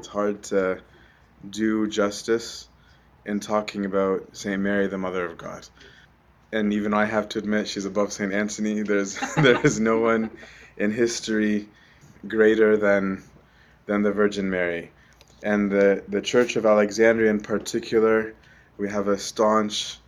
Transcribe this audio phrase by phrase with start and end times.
[0.00, 0.80] It's hard to
[1.50, 2.66] do justice
[3.26, 4.58] in talking about St.
[4.58, 5.68] Mary, the Mother of God.
[6.50, 8.32] And even I have to admit, she's above St.
[8.32, 8.80] Anthony.
[8.80, 10.30] There's, there is no one
[10.78, 11.68] in history
[12.26, 13.22] greater than,
[13.84, 14.90] than the Virgin Mary.
[15.42, 18.34] And the, the Church of Alexandria, in particular,
[18.78, 19.98] we have a staunch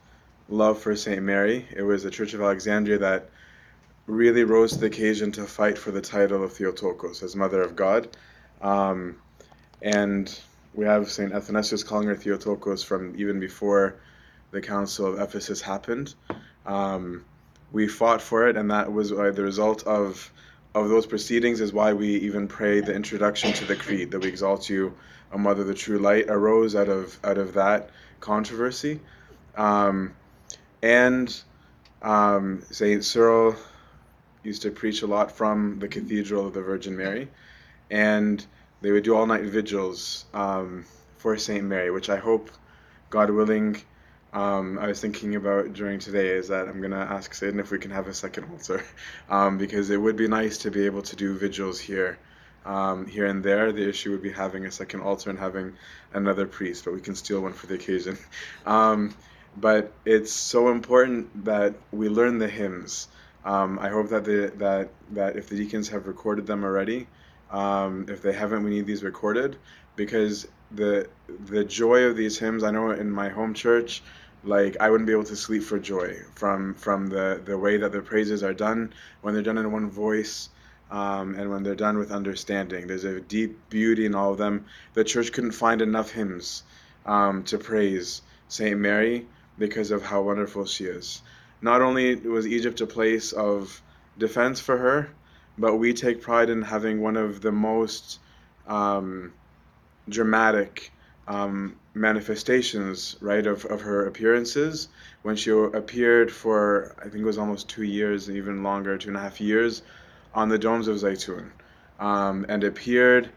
[0.49, 1.23] love for St.
[1.23, 1.69] Mary.
[1.77, 3.29] It was the Church of Alexandria that
[4.07, 7.77] really rose to the occasion to fight for the title of Theotokos as Mother of
[7.77, 8.09] God.
[8.63, 9.22] Um,
[9.83, 10.41] and
[10.75, 11.33] we have St.
[11.33, 13.97] Athanasius calling her Theotokos from even before
[14.53, 16.15] the Council of Ephesus happened.
[16.65, 17.25] Um,
[17.73, 20.31] we fought for it, and that was uh, the result of
[20.75, 24.29] of those proceedings is why we even pray the introduction to the creed that we
[24.29, 24.95] exalt you,
[25.31, 27.91] O Mother, the true light, arose out of out of that
[28.21, 29.01] controversy,
[29.57, 30.15] um,
[30.83, 31.43] and
[32.03, 33.57] um, Saint Cyril
[34.45, 37.29] used to preach a lot from the Cathedral of the Virgin Mary,
[37.91, 38.45] and
[38.83, 40.85] they would do all night vigils um,
[41.17, 42.51] for Saint Mary, which I hope,
[43.11, 43.81] God willing,
[44.33, 47.79] um, I was thinking about during today is that I'm gonna ask Sayedna if we
[47.79, 48.83] can have a second altar,
[49.29, 52.19] um, because it would be nice to be able to do vigils here,
[52.65, 53.73] um, here and there.
[53.73, 55.75] The issue would be having a second altar and having
[56.15, 58.19] another priest, but we can steal one for the occasion.
[58.67, 59.15] Um,
[59.55, 63.09] but it's so important that we learn the hymns.
[63.45, 67.07] Um, I hope that the that that if the deacons have recorded them already,
[67.53, 69.57] um, if they haven't, we need these recorded
[69.95, 71.09] because the
[71.47, 72.65] the joy of these hymns.
[72.65, 74.03] I know in my home church,
[74.43, 77.93] like I wouldn't be able to sleep for joy from from the the way that
[77.93, 80.49] the praises are done when they're done in one voice.
[80.91, 84.67] Um, and when they're done with understanding, there's a deep beauty in all of them.
[84.93, 86.65] The church couldn't find enough hymns
[87.07, 89.27] um, to praise Saint Mary
[89.59, 91.23] because of how wonderful she is.
[91.63, 93.81] Not only was Egypt a place of
[94.19, 95.09] defense for her,
[95.63, 98.19] but we take pride in having one of the most
[98.67, 99.33] um,
[100.09, 100.91] dramatic
[101.29, 104.89] um, manifestations, right, of, of her appearances.
[105.23, 109.17] When she appeared for, I think it was almost two years, even longer, two and
[109.17, 109.83] a half years,
[110.35, 111.53] on the domes of Zaytun,
[112.01, 113.31] um, and appeared,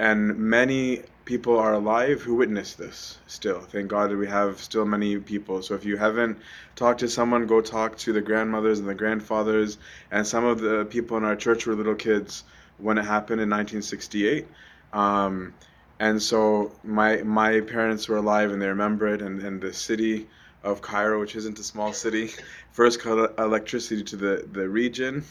[0.00, 3.60] and many people are alive who witness this still.
[3.60, 5.62] Thank God that we have still many people.
[5.62, 6.38] So if you haven't
[6.74, 9.78] talked to someone, go talk to the grandmothers and the grandfathers.
[10.10, 12.42] And some of the people in our church were little kids
[12.78, 14.48] when it happened in 1968.
[14.92, 15.54] Um,
[16.00, 19.22] and so my my parents were alive and they remember it.
[19.22, 20.26] And, and the city
[20.64, 22.32] of Cairo, which isn't a small city,
[22.72, 25.22] first cut electricity to the, the region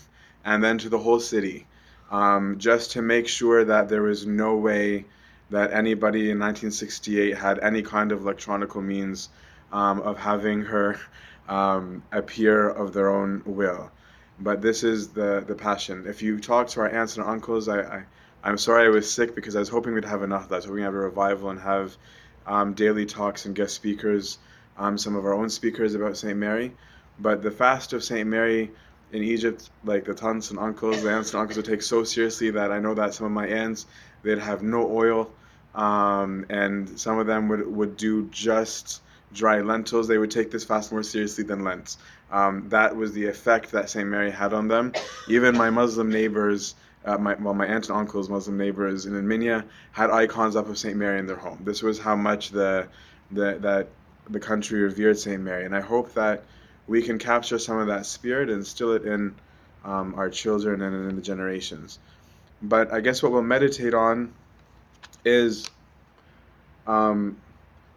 [0.45, 1.67] and then to the whole city.
[2.09, 5.03] Um, just to make sure that there was no way
[5.49, 9.29] that anybody in 1968 had any kind of electronical means
[9.71, 10.99] um, of having her
[11.47, 13.91] um, appear of their own will.
[14.39, 16.05] But this is the, the passion.
[16.07, 18.03] If you talk to our aunts and uncles, I, I,
[18.43, 20.63] I'm sorry I was sick because I was hoping we'd have enough of that.
[20.63, 21.97] So we have a revival and have
[22.45, 24.37] um, daily talks and guest speakers,
[24.77, 26.37] um, some of our own speakers about St.
[26.37, 26.73] Mary.
[27.19, 28.27] But the fast of St.
[28.27, 28.71] Mary
[29.11, 32.51] in Egypt, like the aunts and uncles, the aunts and uncles would take so seriously
[32.51, 33.87] that I know that some of my aunts,
[34.23, 35.31] they'd have no oil
[35.75, 39.01] um, and some of them would, would do just
[39.33, 40.07] dry lentils.
[40.07, 41.97] They would take this fast more seriously than Lent.
[42.31, 44.07] Um, that was the effect that St.
[44.07, 44.93] Mary had on them.
[45.27, 46.75] Even my Muslim neighbors,
[47.05, 50.77] uh, my, well, my aunt and uncle's Muslim neighbors in Armenia had icons up of
[50.77, 50.97] St.
[50.97, 51.59] Mary in their home.
[51.63, 52.87] This was how much the,
[53.31, 53.87] the, that
[54.29, 55.41] the country revered St.
[55.41, 55.65] Mary.
[55.65, 56.43] And I hope that
[56.87, 59.35] we can capture some of that spirit and instill it in
[59.85, 61.99] um, our children and in the generations.
[62.61, 64.33] But I guess what we'll meditate on
[65.23, 65.69] is
[66.87, 67.37] um,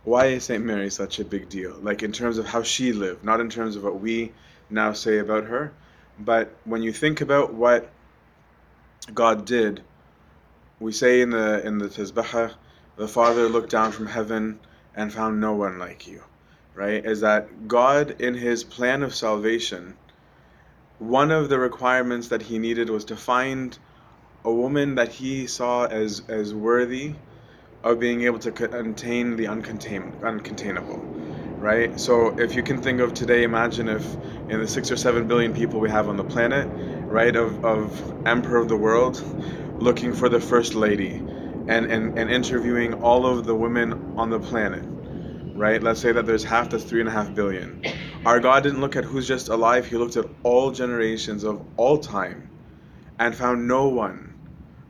[0.04, 0.64] why is St.
[0.64, 1.76] Mary such a big deal?
[1.80, 4.32] Like in terms of how she lived, not in terms of what we
[4.70, 5.72] now say about her,
[6.18, 7.90] but when you think about what
[9.14, 9.82] God did,
[10.80, 12.52] we say in the in the Tasbeha,
[12.96, 14.58] the Father looked down from heaven
[14.94, 16.22] and found no one like you,
[16.74, 17.04] right?
[17.04, 19.96] Is that God in His plan of salvation,
[20.98, 23.78] one of the requirements that He needed was to find
[24.44, 27.14] a woman that he saw as as worthy
[27.84, 31.00] of being able to contain the uncontain, uncontainable
[31.58, 31.98] right?
[32.00, 34.04] So if you can think of today imagine if
[34.48, 36.68] in the six or seven billion people we have on the planet
[37.06, 39.22] right of, of emperor of the world
[39.80, 41.22] looking for the first lady
[41.68, 44.82] and, and, and interviewing all of the women on the planet
[45.54, 45.82] right?
[45.82, 47.84] Let's say that there's half the three and a half billion.
[48.26, 49.86] Our god didn't look at who's just alive.
[49.86, 52.50] He looked at all generations of all time
[53.18, 54.31] and found no one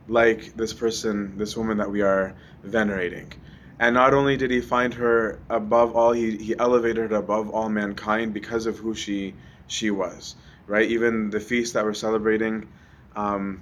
[0.07, 3.31] like this person, this woman that we are venerating.
[3.79, 7.69] And not only did he find her above all, he, he elevated her above all
[7.69, 9.33] mankind because of who she
[9.67, 10.35] she was.
[10.67, 10.89] Right?
[10.89, 12.67] Even the feast that we're celebrating,
[13.15, 13.61] um,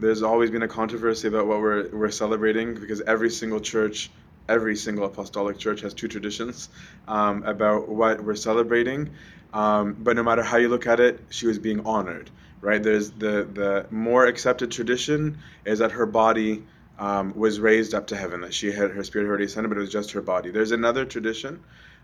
[0.00, 4.10] there's always been a controversy about what we're we're celebrating because every single church,
[4.48, 6.68] every single apostolic church has two traditions
[7.08, 9.10] um, about what we're celebrating.
[9.54, 12.30] Um, but no matter how you look at it, she was being honored,
[12.62, 12.82] right?
[12.82, 16.64] There's the the more accepted tradition is that her body
[16.98, 19.82] um, was raised up to heaven, that she had her spirit already ascended, but it
[19.82, 20.50] was just her body.
[20.50, 21.62] There's another tradition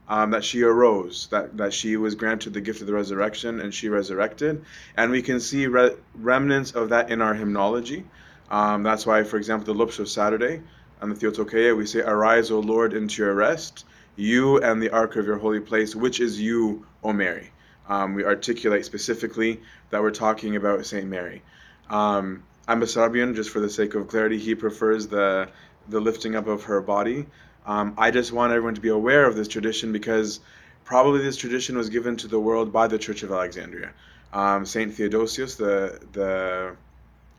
[0.08, 3.72] um, that she arose, that, that she was granted the gift of the resurrection and
[3.72, 4.64] she resurrected.
[4.96, 8.04] And we can see re- remnants of that in our hymnology.
[8.50, 10.62] Um, that's why, for example, the Lupsh of Saturday
[11.00, 13.84] on the Theotokia, we say, Arise, O Lord, into your rest,
[14.16, 17.52] you and the ark of your holy place, which is you, O Mary.
[17.88, 21.06] Um, we articulate specifically that we're talking about St.
[21.06, 21.42] Mary.
[21.88, 25.48] Um, Ambassadrian, just for the sake of clarity, he prefers the,
[25.88, 27.26] the lifting up of her body.
[27.66, 30.40] Um, I just want everyone to be aware of this tradition because
[30.84, 33.92] probably this tradition was given to the world by the Church of Alexandria.
[34.32, 36.76] Um, Saint Theodosius, the the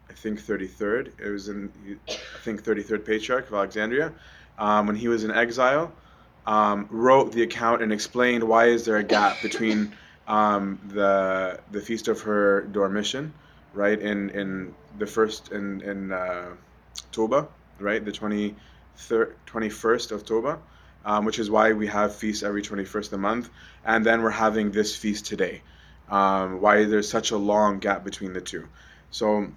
[0.09, 1.71] I think 33rd, it was in
[2.07, 4.11] I think 33rd Patriarch of Alexandria,
[4.57, 5.91] um, when he was in exile,
[6.45, 9.95] um, wrote the account and explained why is there a gap between
[10.29, 13.33] um, the the feast of her Dormition,
[13.73, 16.51] right in in the first in in uh,
[17.11, 17.47] Toba,
[17.79, 18.55] right the 20
[18.97, 20.59] 21st of Toba,
[21.05, 23.49] um, which is why we have feasts every 21st of the month.
[23.85, 25.61] And then we're having this feast today.
[26.09, 28.67] Um, why there's such a long gap between the two.
[29.11, 29.47] So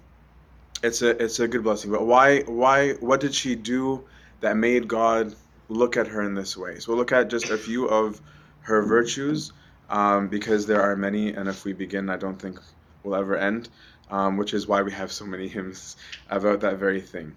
[0.81, 1.91] it's a it's a good blessing.
[1.91, 4.05] But why why what did she do
[4.39, 5.35] that made God
[5.69, 6.79] look at her in this way?
[6.79, 8.21] So we'll look at just a few of
[8.61, 9.51] her virtues
[9.89, 12.59] um, because there are many, and if we begin, I don't think
[13.03, 13.69] we'll ever end.
[14.11, 15.95] Um, which is why we have so many hymns
[16.29, 17.35] about that very thing.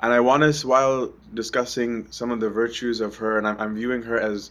[0.00, 3.74] And I want us, while discussing some of the virtues of her, and I'm, I'm
[3.74, 4.50] viewing her as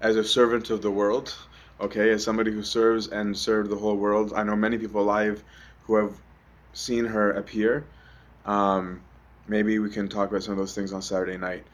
[0.00, 1.34] as a servant of the world,
[1.80, 4.32] okay, as somebody who serves and served the whole world.
[4.34, 5.42] I know many people alive
[5.84, 6.14] who have
[6.72, 7.84] seen her appear.
[8.46, 9.02] Um,
[9.46, 11.64] maybe we can talk about some of those things on Saturday night.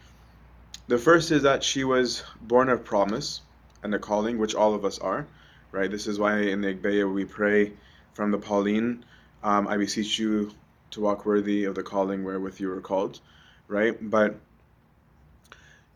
[0.88, 3.42] The first is that she was born of promise
[3.82, 5.26] and a calling, which all of us are,
[5.72, 5.90] right?
[5.90, 7.72] This is why in the Agpeya we pray
[8.14, 9.04] from the Pauline,
[9.42, 10.52] um, I beseech you,
[10.92, 13.20] to walk worthy of the calling wherewith you were called,
[13.68, 13.96] right?
[14.00, 14.36] But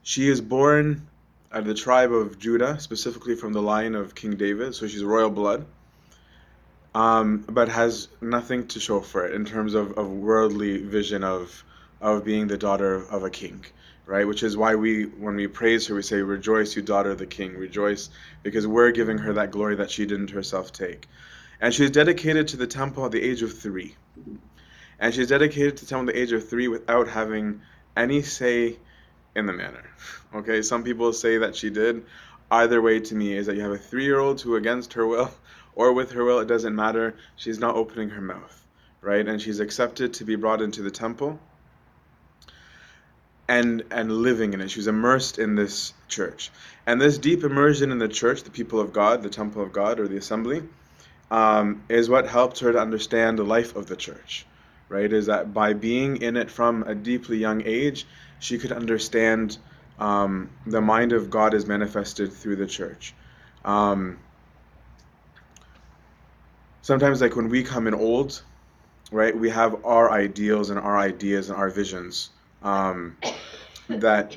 [0.03, 1.07] she is born
[1.53, 5.03] out of the tribe of Judah, specifically from the line of King David, so she's
[5.03, 5.67] royal blood,
[6.95, 11.65] um, but has nothing to show for it in terms of, of worldly vision of
[12.01, 13.63] of being the daughter of a king,
[14.11, 14.27] right?
[14.27, 17.27] Which is why we, when we praise her, we say, "Rejoice, you daughter of the
[17.27, 17.57] king!
[17.57, 18.11] Rejoice,"
[18.43, 21.07] because we're giving her that glory that she didn't herself take.
[21.61, 23.97] And she's dedicated to the temple at the age of three
[25.01, 27.63] and she's dedicated to temple at the age of three without having
[27.97, 28.79] any say
[29.35, 29.85] in the matter.
[30.33, 32.05] Okay, some people say that she did.
[32.53, 35.29] Either way, to me, is that you have a three-year-old who, against her will
[35.75, 37.17] or with her will, it doesn't matter.
[37.35, 38.65] She's not opening her mouth,
[39.01, 39.27] right?
[39.27, 41.41] And she's accepted to be brought into the temple
[43.51, 44.71] and and living in it.
[44.71, 46.51] She was immersed in this church,
[46.87, 50.01] and this deep immersion in the church, the people of God, the temple of God,
[50.01, 50.63] or the assembly,
[51.31, 54.47] um, is what helped her to understand the life of the church
[54.91, 55.13] right?
[55.13, 58.07] Is that by being in it from a deeply young age,
[58.41, 59.59] she could understand
[59.99, 63.15] um, the mind of God is manifested through the church.
[63.65, 64.19] Um,
[66.83, 68.43] sometimes, like when we come in old,
[69.13, 72.31] right, we have our ideals and our ideas and our visions
[72.63, 73.17] um,
[73.89, 74.37] that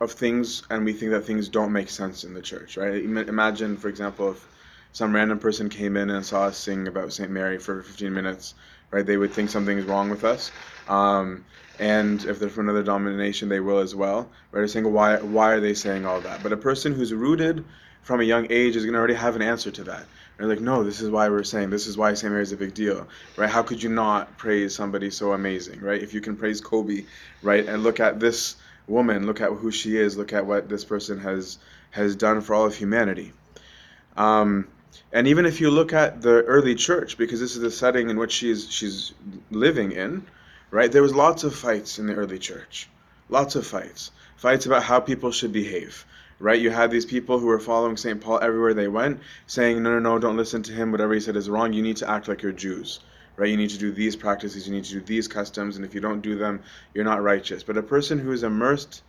[0.00, 3.02] of things, and we think that things don't make sense in the church, right?
[3.04, 4.48] Imagine, for example, if
[4.92, 7.30] some random person came in and saw us sing about St.
[7.30, 8.54] Mary for 15 minutes
[8.92, 9.04] right?
[9.04, 10.52] They would think something is wrong with us.
[10.86, 11.44] Um,
[11.80, 14.30] and if they're from another denomination, they will as well.
[14.52, 14.68] Right?
[14.68, 16.42] Saying, why, why are they saying all that?
[16.42, 17.64] But a person who's rooted
[18.02, 20.04] from a young age is going to already have an answer to that.
[20.36, 22.30] They're like, no, this is why we're saying, this is why St.
[22.30, 23.50] Mary is a big deal, right?
[23.50, 26.02] How could you not praise somebody so amazing, right?
[26.02, 27.04] If you can praise Kobe,
[27.42, 30.84] right, and look at this woman, look at who she is, look at what this
[30.84, 31.58] person has
[31.90, 33.32] has done for all of humanity.
[34.16, 34.66] Um,
[35.12, 38.18] and even if you look at the early church, because this is the setting in
[38.18, 39.12] which she's she's
[39.50, 40.24] living in,
[40.70, 40.90] right?
[40.90, 42.88] There was lots of fights in the early church,
[43.28, 46.04] lots of fights, fights about how people should behave,
[46.42, 46.60] right?
[46.60, 48.20] You had these people who were following St.
[48.20, 50.90] Paul everywhere they went, saying, no, no, no, don't listen to him.
[50.90, 51.72] Whatever he said is wrong.
[51.72, 52.98] You need to act like you're Jews,
[53.36, 53.48] right?
[53.48, 56.00] You need to do these practices, you need to do these customs, and if you
[56.00, 56.60] don't do them,
[56.94, 57.62] you're not righteous.
[57.62, 59.02] But a person who is immersed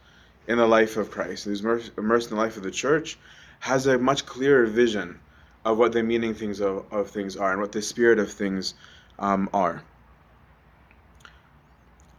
[0.48, 3.18] in the life of Christ, who's immersed in the life of the church,
[3.62, 5.20] has a much clearer vision
[5.66, 8.76] of what the meaning things of, of things are and what the spirit of things
[9.18, 9.82] um, are.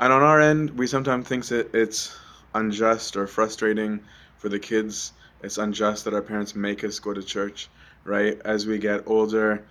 [0.01, 2.19] And on our end, we sometimes think that it's
[2.53, 4.01] unjust or frustrating
[4.45, 5.15] for the kids.
[5.43, 7.71] It's unjust that our parents make us go to church,
[8.05, 8.39] right?
[8.45, 9.65] As we get older,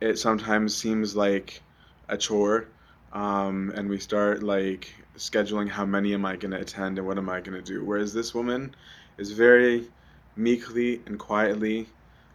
[0.00, 1.60] it sometimes seems like
[2.08, 2.68] a chore
[3.12, 7.18] um, and we start like scheduling how many am I going to attend and what
[7.18, 7.84] am I going to do.
[7.84, 8.72] Whereas this woman
[9.18, 9.88] is very
[10.36, 11.88] meekly and quietly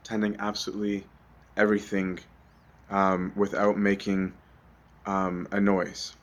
[0.04, 1.06] attending absolutely
[1.56, 2.20] everything
[2.90, 4.34] um, without making
[5.06, 6.14] um, a noise.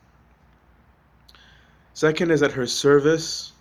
[1.95, 3.52] Second is that her service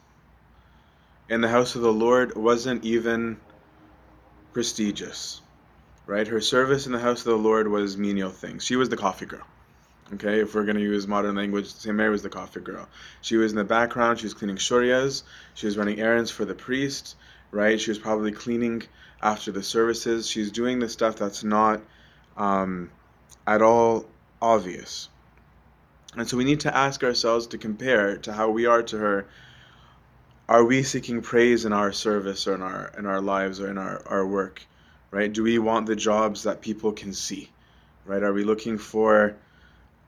[1.32, 3.38] in the house of the Lord wasn't even
[4.52, 5.40] prestigious,
[6.04, 6.28] right?
[6.28, 8.66] Her service in the house of the Lord was menial things.
[8.66, 9.46] She was the coffee girl.
[10.12, 11.96] Okay, if we're going to use modern language, St.
[11.96, 12.86] Mary was the coffee girl.
[13.22, 15.22] She was in the background, she was cleaning shurias,
[15.54, 17.16] she was running errands for the priest,
[17.50, 17.80] right?
[17.80, 18.82] She was probably cleaning
[19.22, 20.28] after the services.
[20.28, 21.80] She's doing the stuff that's not
[22.36, 22.90] um,
[23.46, 24.04] at all
[24.42, 25.08] obvious.
[26.14, 29.26] And so we need to ask ourselves to compare to how we are to her.
[30.48, 33.78] Are we seeking praise in our service or in our in our lives or in
[33.78, 34.62] our, our work?
[35.10, 35.32] Right?
[35.32, 37.50] Do we want the jobs that people can see?
[38.04, 38.22] Right?
[38.22, 39.36] Are we looking for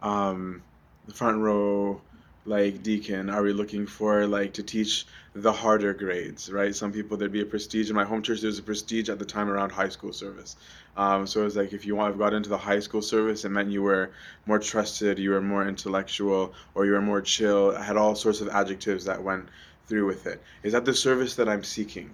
[0.03, 0.63] um,
[1.07, 2.01] the front row
[2.47, 7.17] like deacon are we looking for like to teach the harder grades right some people
[7.17, 9.73] there'd be a prestige in my home church there's a prestige at the time around
[9.73, 10.57] high school service
[10.97, 13.47] um, so it was like if you want to got into the high school service
[13.47, 14.11] it meant you were
[14.45, 18.43] more trusted you were more intellectual or you were more chill i had all sorts
[18.43, 19.49] of adjectives that went
[19.87, 22.11] through with it is that the service that i'm seeking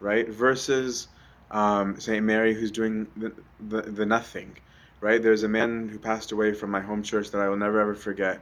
[0.00, 1.08] right versus
[1.50, 3.32] um, st mary who's doing the,
[3.68, 4.56] the, the nothing
[5.04, 5.22] right?
[5.22, 7.94] There's a man who passed away from my home church that I will never ever
[7.94, 8.40] forget.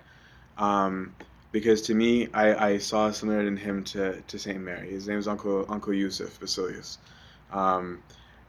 [0.57, 1.13] Um,
[1.51, 4.89] because to me, I, I saw a similarity in him to, to Saint Mary.
[4.89, 6.99] His name is Uncle Uncle Yusuf Basilius,
[7.53, 8.01] um,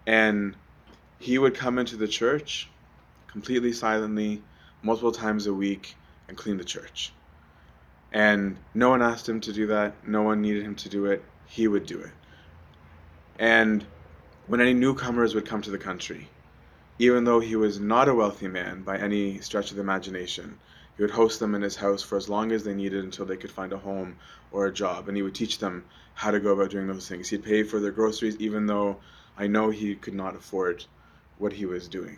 [0.06, 0.56] and
[1.18, 2.70] he would come into the church
[3.25, 4.44] completely silently,
[4.84, 5.96] multiple times a week,
[6.27, 7.12] and clean the church.
[8.13, 10.08] And no one asked him to do that.
[10.08, 11.24] No one needed him to do it.
[11.48, 12.12] He would do it.
[13.39, 13.86] And
[14.48, 16.29] when any newcomers would come to the country,
[17.00, 20.60] even though he was not a wealthy man by any stretch of the imagination.
[20.96, 23.38] He would host them in his house for as long as they needed until they
[23.38, 24.17] could find a home
[24.51, 27.29] or a job, and he would teach them how to go about doing those things.
[27.29, 28.98] He'd pay for their groceries, even though
[29.36, 30.86] I know he could not afford
[31.39, 32.17] what he was doing.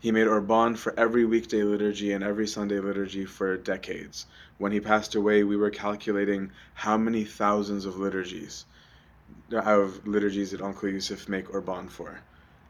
[0.00, 4.24] He made Orban for every weekday liturgy and every Sunday liturgy for decades.
[4.56, 8.64] When he passed away, we were calculating how many thousands of liturgies
[9.52, 12.20] of liturgies did Uncle Yusuf make Orban for.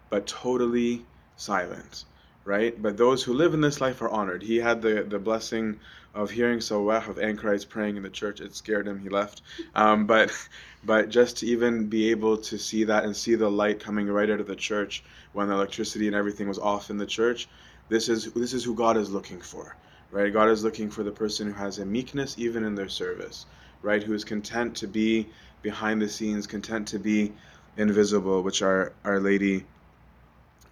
[0.08, 1.06] But totally
[1.36, 2.04] silent,
[2.44, 2.80] right?
[2.80, 4.42] But those who live in this life are honored.
[4.42, 5.78] He had the, the blessing
[6.14, 8.40] of hearing Sawah of anchorites praying in the church.
[8.40, 8.98] It scared him.
[8.98, 9.42] He left.
[9.74, 10.32] Um, but
[10.84, 14.30] but just to even be able to see that and see the light coming right
[14.30, 17.48] out of the church when the electricity and everything was off in the church,
[17.88, 19.76] this is this is who God is looking for,
[20.10, 20.32] right?
[20.32, 23.46] God is looking for the person who has a meekness even in their service,
[23.82, 24.02] right?
[24.02, 25.28] Who is content to be
[25.62, 27.32] behind the scenes, content to be
[27.76, 29.64] invisible, which our Our Lady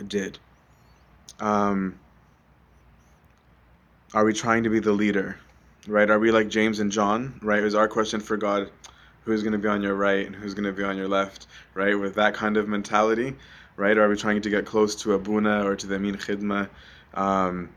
[0.07, 0.39] did.
[1.41, 1.99] Um,
[4.15, 5.39] are we trying to be the leader?
[5.87, 6.09] Right?
[6.09, 7.39] Are we like James and John?
[7.43, 7.63] Right?
[7.63, 8.71] Is our question for God,
[9.25, 11.47] who's going to be on your right and who's going to be on your left?
[11.75, 11.99] Right?
[11.99, 13.37] With that kind of mentality,
[13.77, 13.97] right?
[13.97, 16.69] Or are we trying to get close to Abuna or to the Amin Khidma?
[17.15, 17.71] Um,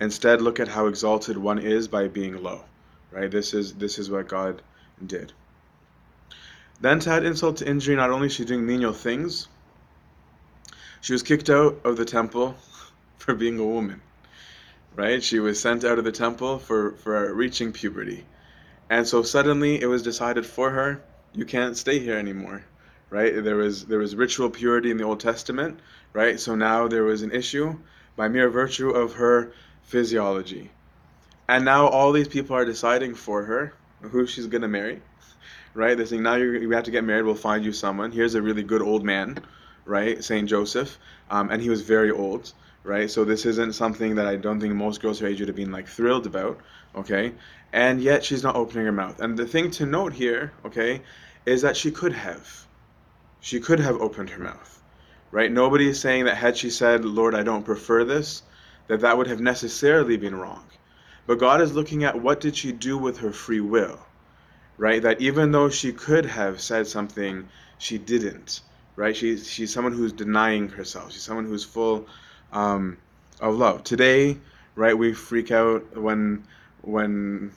[0.00, 2.64] instead, look at how exalted one is by being low.
[3.10, 3.30] Right?
[3.30, 4.62] This is this is what God
[5.06, 5.32] did.
[6.80, 9.46] Then to add insult to injury, not only is she doing menial things,
[11.00, 12.56] she was kicked out of the temple
[13.26, 14.00] for being a woman,
[14.96, 15.22] right?
[15.22, 18.26] She was sent out of the temple for, for reaching puberty.
[18.90, 21.00] And so suddenly it was decided for her,
[21.32, 22.64] you can't stay here anymore,
[23.10, 23.32] right?
[23.44, 25.78] There was, there was ritual purity in the Old Testament,
[26.12, 26.40] right?
[26.40, 27.78] So now there was an issue
[28.16, 29.52] by mere virtue of her
[29.82, 30.72] physiology.
[31.48, 35.00] And now all these people are deciding for her who she's going to marry,
[35.74, 35.96] right?
[35.96, 38.10] They're saying, now you have to get married, we'll find you someone.
[38.10, 39.38] Here's a really good old man,
[39.84, 40.22] right?
[40.24, 40.98] Saint Joseph.
[41.30, 42.52] Um, and he was very old
[42.84, 43.10] right?
[43.10, 45.72] So this isn't something that I don't think most girls her age would have been
[45.72, 46.58] like thrilled about,
[46.96, 47.32] okay?
[47.72, 49.20] And yet she's not opening her mouth.
[49.20, 51.02] And the thing to note here, okay,
[51.46, 52.66] is that she could have.
[53.40, 54.82] She could have opened her mouth,
[55.30, 55.50] right?
[55.50, 58.42] Nobody is saying that had she said, Lord, I don't prefer this,
[58.88, 60.64] that that would have necessarily been wrong.
[61.26, 63.98] But God is looking at what did she do with her free will,
[64.76, 65.02] right?
[65.02, 67.48] That even though she could have said something,
[67.78, 68.60] she didn't,
[68.96, 69.16] right?
[69.16, 71.12] She's, she's someone who's denying herself.
[71.12, 72.06] She's someone who's full
[72.52, 72.98] um,
[73.40, 73.84] of love.
[73.84, 74.38] Today,
[74.74, 76.44] right, we freak out when
[76.82, 77.52] when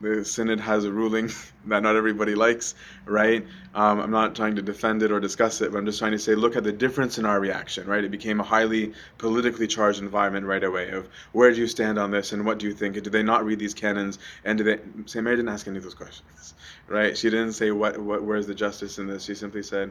[0.00, 1.30] the synod has a ruling
[1.66, 2.74] that not everybody likes,
[3.06, 3.46] right?
[3.74, 6.18] Um, I'm not trying to defend it or discuss it, but I'm just trying to
[6.18, 8.04] say, look at the difference in our reaction, right?
[8.04, 12.10] It became a highly politically charged environment right away of where do you stand on
[12.10, 13.02] this and what do you think?
[13.02, 14.18] Do they not read these canons?
[14.44, 14.78] And do they?
[15.06, 16.54] Saint Mary didn't ask any of those questions,
[16.88, 17.16] right?
[17.16, 19.24] She didn't say what, what where's the justice in this.
[19.24, 19.90] She simply said,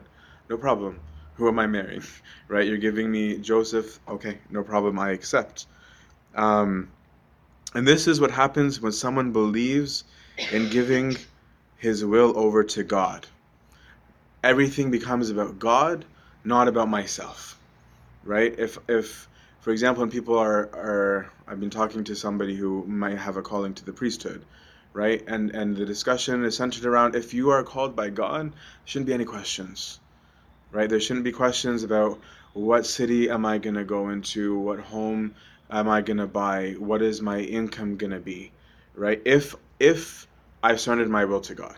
[0.49, 0.99] no problem
[1.35, 2.03] who am I marrying?
[2.47, 2.67] Right?
[2.67, 3.99] You're giving me Joseph.
[4.07, 4.99] Okay, no problem.
[4.99, 5.67] I accept.
[6.35, 6.93] Um,
[7.75, 10.03] And this is what happens when someone believes
[10.51, 11.17] in giving
[11.77, 13.27] his will over to God.
[14.43, 16.05] Everything becomes about God,
[16.43, 17.59] not about myself.
[18.23, 18.57] Right?
[18.59, 23.17] If if for example, when people are, are I've been talking to somebody who might
[23.17, 24.45] have a calling to the priesthood,
[24.93, 25.23] right?
[25.27, 28.53] And and the discussion is centered around if you are called by God,
[28.85, 29.99] shouldn't be any questions,
[30.73, 30.89] right?
[30.89, 32.19] There shouldn't be questions about
[32.53, 35.35] what city am I gonna go into, what home
[35.69, 38.51] am I gonna buy, what is my income gonna be,
[38.95, 39.21] right?
[39.23, 40.27] If if
[40.61, 41.77] I've surrendered my will to God,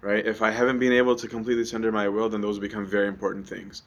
[0.00, 0.26] right?
[0.26, 3.48] If I haven't been able to completely surrender my will, then those become very important
[3.48, 3.82] things.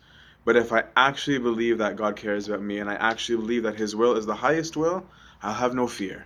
[0.45, 3.75] But if I actually believe that God cares about me and I actually believe that
[3.75, 5.05] His will is the highest will,
[5.41, 6.25] I'll have no fear.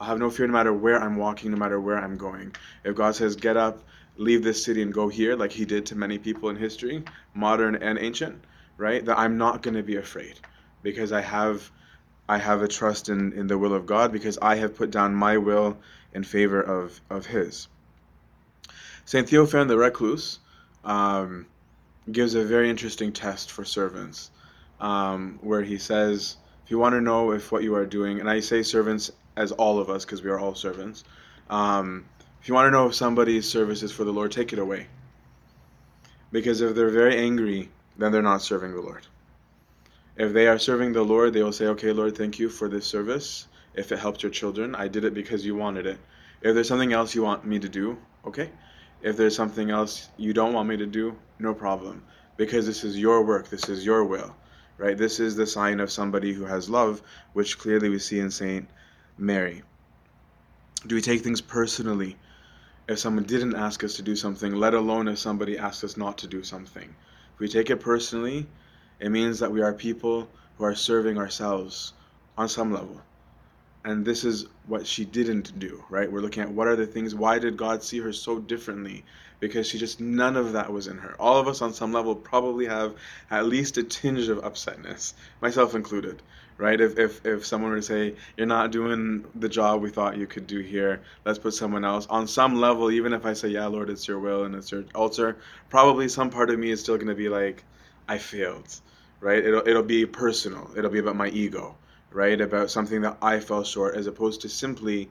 [0.00, 2.56] I'll have no fear no matter where I'm walking, no matter where I'm going.
[2.84, 3.82] If God says, get up,
[4.16, 7.04] leave this city and go here, like He did to many people in history,
[7.34, 8.42] modern and ancient,
[8.76, 9.04] right?
[9.04, 10.38] That I'm not going to be afraid
[10.82, 11.70] because I have.
[12.28, 15.12] I have a trust in, in the will of God because I have put down
[15.12, 15.76] my will
[16.14, 17.66] in favor of, of His.
[19.04, 19.28] St.
[19.28, 20.38] Theophan the Recluse,
[20.84, 21.46] um,
[22.10, 24.30] gives a very interesting test for servants,
[24.80, 28.30] um, where he says, if you want to know if what you are doing, and
[28.30, 31.04] I say servants as all of us because we are all servants,
[31.50, 32.04] um,
[32.42, 34.88] if you want to know if somebody's service is for the Lord, take it away.
[36.32, 39.06] Because if they're very angry, then they're not serving the Lord.
[40.16, 42.84] If they are serving the Lord, they will say, Okay, Lord, thank you for this
[42.84, 43.46] service.
[43.74, 46.00] If it helped your children, I did it because you wanted it.
[46.42, 47.96] If there's something else you want me to do,
[48.26, 48.50] okay,
[49.02, 52.02] if there's something else you don't want me to do, no problem.
[52.36, 54.34] Because this is your work, this is your will,
[54.78, 54.98] right?
[54.98, 57.02] This is the sign of somebody who has love,
[57.34, 58.68] which clearly we see in Saint
[59.16, 59.62] Mary.
[60.88, 62.16] Do we take things personally
[62.88, 66.18] if someone didn't ask us to do something, let alone if somebody asked us not
[66.18, 66.94] to do something?
[67.34, 68.46] If we take it personally,
[69.00, 71.92] it means that we are people who are serving ourselves
[72.36, 73.00] on some level
[73.84, 76.10] and this is what she didn't do right?
[76.10, 79.04] We're looking at what are the things why did god see her so differently?
[79.40, 81.16] Because she just none of that was in her.
[81.18, 82.94] All of us on some level probably have
[83.30, 86.22] at least a tinge of upsetness myself included
[86.58, 86.80] right?
[86.80, 90.26] If if, if someone were to say you're not doing the job we thought you
[90.26, 91.00] could do here.
[91.24, 94.20] Let's put someone else on some level even if i say yeah lord it's your
[94.20, 95.38] will and it's your altar
[95.70, 97.64] probably some part of me is still going to be like
[98.08, 98.80] i failed
[99.22, 99.44] right?
[99.44, 100.68] It'll, it'll be personal.
[100.76, 101.76] It'll be about my ego
[102.14, 102.40] right?
[102.40, 105.08] About something that I fell short, as opposed to simply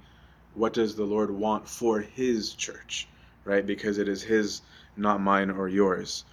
[0.54, 3.08] what does the Lord want for His church,
[3.46, 3.66] right?
[3.66, 4.62] Because it is His,
[4.98, 6.26] not mine or yours,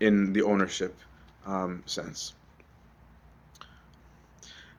[0.00, 0.96] in the ownership
[1.46, 2.34] um, sense.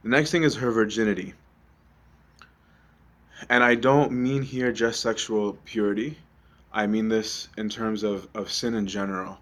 [0.03, 1.33] The next thing is her virginity.
[3.49, 6.17] And I don't mean here just sexual purity.
[6.73, 9.39] I mean this in terms of, of sin in general.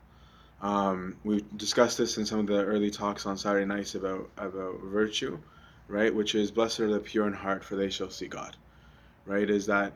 [0.62, 4.80] Um, we discussed this in some of the early talks on Saturday nights about, about
[4.82, 5.40] virtue
[5.90, 6.14] right?
[6.14, 8.56] Which is, Blessed are the pure in heart, for they shall see God,
[9.26, 9.50] right?
[9.50, 9.92] Is that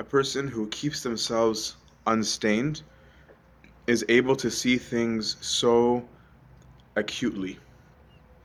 [0.00, 2.82] a person who keeps themselves unstained
[3.86, 6.02] is able to see things so
[6.96, 7.58] acutely,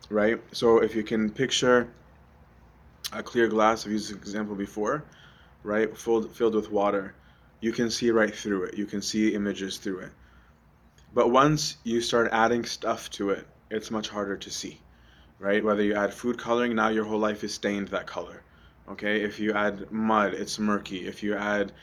[0.09, 0.39] right?
[0.51, 1.87] So if you can picture
[3.13, 5.05] a clear glass, I've used this example before,
[5.63, 5.97] right?
[5.97, 7.15] Filled, filled with water,
[7.61, 8.77] you can see right through it.
[8.77, 10.11] You can see images through it.
[11.13, 14.79] But once you start adding stuff to it, it's much harder to see
[15.39, 15.63] right?
[15.63, 18.43] Whether you add food coloring, now your whole life is stained that color.
[18.89, 21.07] Okay, if you add mud, it's murky.
[21.07, 21.73] If you add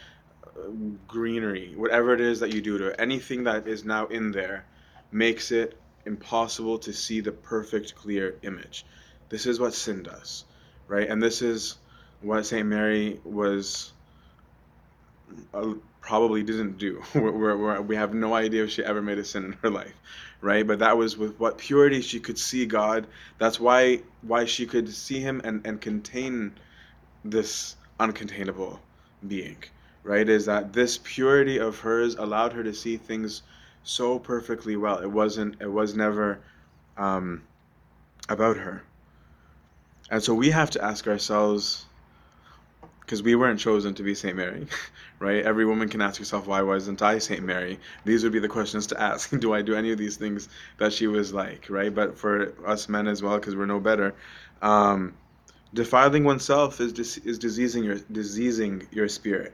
[0.44, 0.70] uh,
[1.06, 4.64] greenery, whatever it is that you do to it, anything that is now in there
[5.12, 8.84] makes it impossible to see the perfect, clear image.
[9.28, 10.44] This is what sin does,
[10.88, 11.08] right?
[11.08, 11.76] And this is
[12.20, 12.66] what St.
[12.66, 13.93] Mary was
[16.00, 17.02] probably didn't do.
[17.14, 19.94] we're, we're, we have no idea if she ever made a sin in her life,
[20.40, 20.66] right?
[20.66, 23.06] But that was with what purity she could see God.
[23.38, 26.52] That's why why she could see Him and and contain
[27.24, 28.78] this uncontainable
[29.26, 29.56] being,
[30.02, 30.28] right?
[30.28, 33.42] Is that this purity of hers allowed her to see things
[33.82, 34.98] so perfectly well.
[34.98, 35.56] It wasn't.
[35.60, 36.40] It was never
[36.96, 37.42] um,
[38.28, 38.82] about her.
[40.10, 41.86] And so we have to ask ourselves
[43.04, 44.66] because we weren't chosen to be Saint Mary,
[45.18, 45.44] right?
[45.44, 47.78] Every woman can ask herself, why wasn't I Saint Mary?
[48.04, 49.30] These would be the questions to ask.
[49.38, 51.94] do I do any of these things that she was like, right?
[51.94, 54.14] But for us men as well, because we're no better,
[54.62, 55.14] um,
[55.74, 59.52] defiling oneself is dis- is diseasing your diseasing your spirit,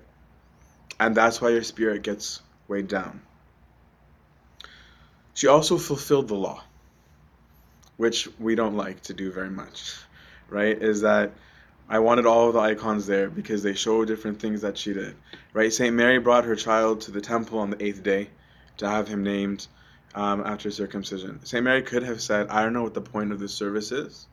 [1.01, 3.23] and that's why your spirit gets weighed down.
[5.35, 6.63] She also fulfilled the law,
[7.97, 9.97] which we don't like to do very much,
[10.49, 10.81] right?
[10.81, 11.33] Is that
[11.91, 15.17] I wanted all of the icons there because they show different things that she did.
[15.53, 15.73] Right?
[15.73, 15.95] St.
[15.95, 18.31] Mary brought her child to the temple on the eighth day
[18.77, 19.67] to have him named
[20.15, 21.45] um, after circumcision.
[21.45, 21.65] St.
[21.65, 24.29] Mary could have said, I don't know what the point of this service is.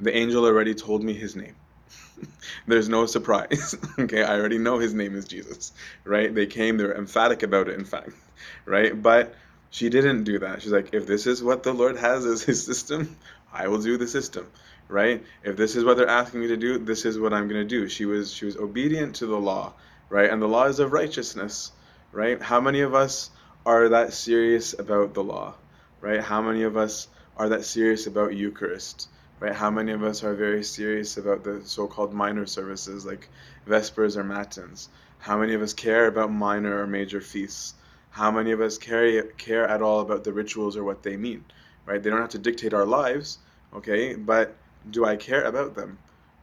[0.00, 1.56] The angel already told me his name.
[2.66, 3.74] There's no surprise.
[3.98, 5.72] okay, I already know his name is Jesus,
[6.04, 6.34] right?
[6.34, 8.10] They came, they're emphatic about it, in fact,
[8.66, 9.00] right?
[9.00, 9.34] But
[9.70, 10.60] she didn't do that.
[10.60, 13.16] She's like, if this is what the Lord has as his system,
[13.52, 14.46] I will do the system,
[14.88, 15.24] right?
[15.42, 17.68] If this is what they're asking me to do, this is what I'm going to
[17.68, 17.88] do.
[17.88, 19.72] She was she was obedient to the law,
[20.08, 20.30] right?
[20.30, 21.72] And the law is of righteousness,
[22.12, 22.40] right?
[22.40, 23.30] How many of us
[23.64, 25.54] are that serious about the law,
[26.00, 26.20] right?
[26.20, 29.08] How many of us are that serious about Eucharist?
[29.40, 29.54] right?
[29.54, 33.28] How many of us are very serious about the so-called minor services like
[33.66, 34.88] Vespers or Matins?
[35.18, 37.74] How many of us care about minor or major feasts?
[38.10, 41.44] How many of us care care at all about the rituals or what they mean,
[41.84, 42.02] right?
[42.02, 43.38] They don't have to dictate our lives,
[43.74, 44.14] okay?
[44.14, 44.56] But
[44.90, 45.98] do I care about them,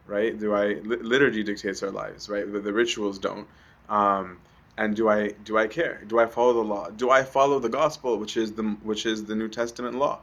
[0.08, 0.38] right?
[0.38, 2.52] Do I liturgy dictates our lives, right?
[2.52, 3.48] The, the rituals don't.
[3.90, 4.40] Um,
[4.78, 6.02] and do I do I care?
[6.08, 6.90] Do I follow the law?
[6.90, 10.20] Do I follow the gospel, which is the which is the New Testament law,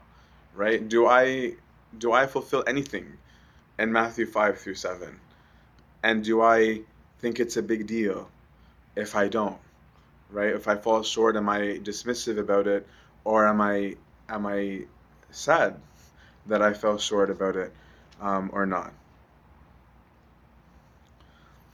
[0.54, 0.86] right?
[0.86, 1.54] Do I
[1.96, 3.12] do I fulfill anything
[3.78, 5.18] in Matthew 5 through 7?
[6.02, 6.82] And do I
[7.18, 8.30] think it's a big deal
[8.96, 9.58] if I don't?
[10.30, 10.54] Right?
[10.54, 12.86] If I fall short, am I dismissive about it
[13.24, 13.96] or am I
[14.28, 14.82] am I
[15.30, 15.76] sad
[16.46, 17.72] that I fell short about it
[18.20, 18.92] um, or not?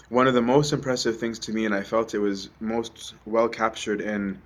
[0.08, 3.48] One of the most impressive things to me, and I felt it was most well
[3.48, 4.40] captured in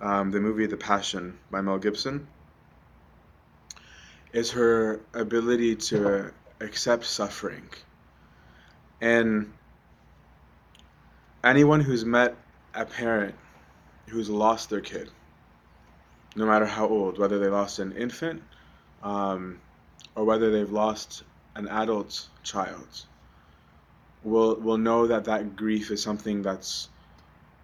[0.00, 2.26] um, the movie The Passion by Mel Gibson,
[4.32, 7.68] is her ability to accept suffering.
[9.00, 9.52] And
[11.44, 12.36] anyone who's met
[12.74, 13.34] a parent
[14.08, 15.10] who's lost their kid,
[16.34, 18.42] no matter how old, whether they lost an infant
[19.02, 19.60] um,
[20.14, 21.22] or whether they've lost
[21.54, 23.06] an adult child,
[24.24, 26.88] will will know that that grief is something that's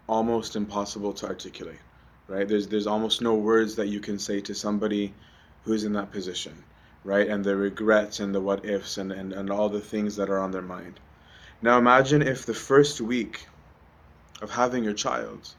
[0.07, 1.81] almost impossible to articulate.
[2.29, 2.47] Right?
[2.49, 5.13] There's there's almost no words that you can say to somebody
[5.65, 6.65] who's in that position,
[7.05, 7.29] right?
[7.29, 10.39] And the regrets and the what ifs and, and, and all the things that are
[10.39, 11.01] on their mind.
[11.63, 13.47] Now imagine if the first week
[14.43, 15.55] of having your child,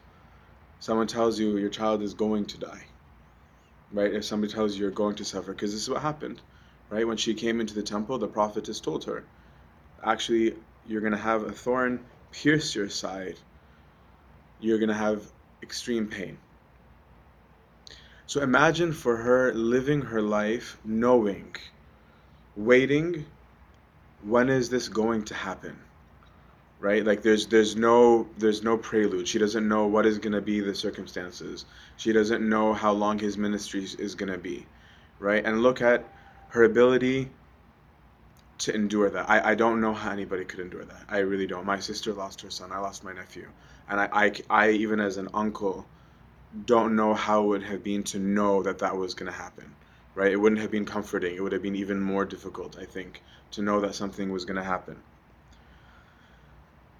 [0.78, 2.84] someone tells you your child is going to die,
[3.92, 4.14] right?
[4.14, 6.40] If somebody tells you you're going to suffer, because this is what happened,
[6.90, 7.06] right?
[7.06, 9.24] When she came into the temple, the prophetess told her,
[10.04, 10.54] actually,
[10.86, 13.36] you're going to have a thorn pierce your side.
[14.60, 15.22] You're going to have
[15.62, 16.38] extreme pain.
[18.26, 21.54] So imagine for her living her life knowing,
[22.56, 23.24] waiting,
[24.24, 25.78] when is this going to happen?
[26.80, 27.04] Right?
[27.04, 29.28] Like there's there's no there's no prelude.
[29.28, 31.64] She doesn't know what is going to be the circumstances.
[31.96, 34.66] She doesn't know how long his ministry is going to be.
[35.18, 35.44] Right?
[35.44, 36.04] And look at
[36.48, 37.30] her ability
[38.58, 39.28] to endure that.
[39.28, 41.02] I, I don't know how anybody could endure that.
[41.08, 41.66] I really don't.
[41.66, 42.72] My sister lost her son.
[42.72, 43.48] I lost my nephew.
[43.88, 45.86] And I, I, I even as an uncle,
[46.64, 49.74] don't know how it would have been to know that that was going to happen,
[50.14, 50.32] right?
[50.32, 51.34] It wouldn't have been comforting.
[51.36, 54.56] It would have been even more difficult, I think, to know that something was going
[54.56, 54.96] to happen.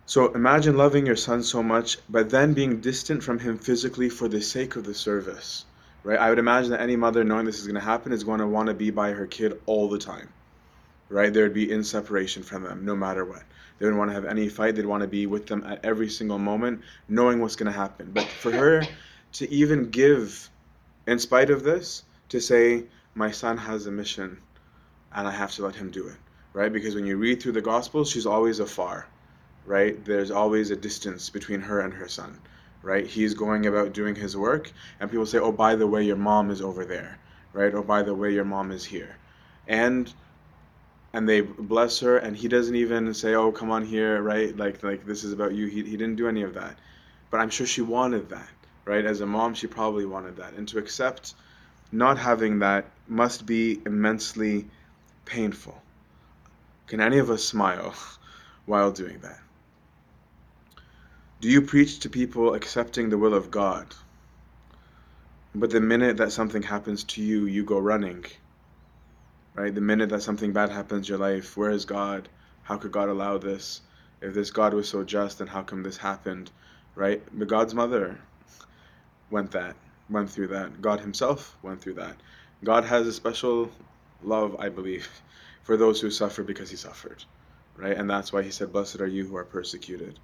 [0.05, 4.29] So imagine loving your son so much, but then being distant from him physically for
[4.29, 5.65] the sake of the service,
[6.07, 6.21] right?
[6.21, 8.47] I would imagine that any mother knowing this is going to happen is going to
[8.47, 10.33] want to be by her kid all the time,
[11.09, 11.33] right?
[11.33, 13.43] They would be in separation from them no matter what.
[13.79, 14.77] They wouldn't want to have any fight.
[14.77, 18.13] They'd want to be with them at every single moment, knowing what's going to happen.
[18.15, 18.85] But for her,
[19.33, 20.49] to even give,
[21.09, 22.85] in spite of this, to say,
[23.17, 24.39] my son has a mission
[25.13, 26.17] and I have to let him do it,
[26.53, 26.73] right?
[26.73, 29.09] Because when you read through the Gospels, she's always afar,
[29.65, 30.03] right?
[30.05, 32.39] There's always a distance between her and her son,
[32.83, 33.07] right?
[33.07, 36.51] He's going about doing his work, and people say, oh, by the way, your mom
[36.51, 37.19] is over there,
[37.53, 37.75] right?
[37.75, 39.17] Oh, by the way, your mom is here.
[39.67, 40.13] And
[41.13, 44.83] and they bless her and he doesn't even say oh come on here right like
[44.83, 46.77] like this is about you he, he didn't do any of that
[47.31, 48.49] but i'm sure she wanted that
[48.87, 49.05] right?
[49.05, 50.55] As a mom, she probably wanted that.
[50.55, 51.35] And to accept
[51.93, 54.67] not having that must be immensely
[55.27, 55.83] painful.
[56.87, 57.95] Can any of us smile
[58.67, 59.41] while doing that?
[61.47, 63.95] Do you preach to people accepting the will of God?
[65.55, 68.25] But the minute that something happens to you, you go running.
[69.55, 69.73] Right?
[69.73, 72.29] The minute that something bad happens in your life, where is God?
[72.65, 73.81] How could God allow this?
[74.21, 76.51] If this God was so just, then how come this happened?
[76.97, 77.23] Right?
[77.33, 78.19] But God's mother,
[79.31, 79.77] went that
[80.11, 80.83] went through that.
[80.83, 82.17] God Himself went through that.
[82.65, 83.71] God has a special
[84.25, 85.09] love, I believe,
[85.63, 87.23] for those who suffer because He suffered,
[87.77, 87.97] right?
[87.97, 90.19] And that's why He said, "Blessed are you who are persecuted."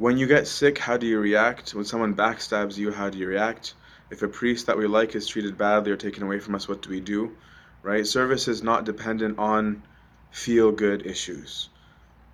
[0.00, 1.74] When you get sick, how do you react?
[1.74, 3.74] When someone backstabs you, how do you react?
[4.10, 6.80] If a priest that we like is treated badly or taken away from us, what
[6.80, 7.36] do we do?
[7.82, 8.06] Right?
[8.06, 9.82] Service is not dependent on
[10.30, 11.68] feel good issues,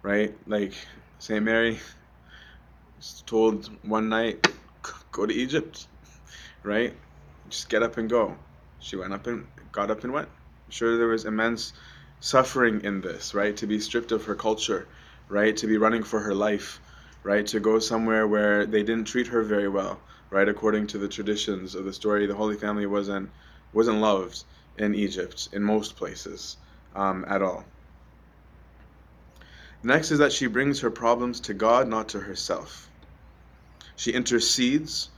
[0.02, 0.33] right?
[0.46, 0.74] Like
[1.18, 1.44] St.
[1.44, 1.81] Mary
[2.98, 4.46] was told one night,
[5.11, 5.88] go to Egypt,
[6.62, 6.94] right?
[7.48, 8.37] Just get up and go.
[8.79, 11.72] She went up and got up and went, I'm sure there was immense
[12.20, 13.57] suffering in this, right?
[13.57, 14.87] To be stripped of her culture,
[15.29, 15.57] right?
[15.57, 16.79] To be running for her life,
[17.22, 17.46] right?
[17.48, 20.00] To go somewhere where they didn't treat her very well,
[20.31, 20.48] right?
[20.48, 23.31] According to the traditions of the story, the Holy Family wasn't
[23.72, 24.44] wasn't loved
[24.79, 26.57] in Egypt in most places
[26.94, 27.64] um, at all.
[29.83, 32.88] Next is that she brings her problems to God, not to herself.
[33.96, 35.11] She intercedes,